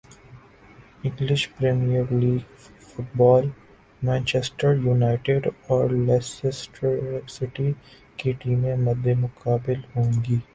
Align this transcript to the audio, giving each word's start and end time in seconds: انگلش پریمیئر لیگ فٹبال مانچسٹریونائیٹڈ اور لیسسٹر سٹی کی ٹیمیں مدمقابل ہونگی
انگلش 1.03 1.43
پریمیئر 1.55 2.07
لیگ 2.13 2.43
فٹبال 2.85 3.45
مانچسٹریونائیٹڈ 4.01 5.47
اور 5.67 5.89
لیسسٹر 6.07 6.95
سٹی 7.29 7.71
کی 8.17 8.31
ٹیمیں 8.39 8.75
مدمقابل 8.79 9.79
ہونگی 9.95 10.39